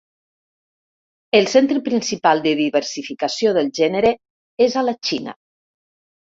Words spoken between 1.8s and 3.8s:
principal de diversificació del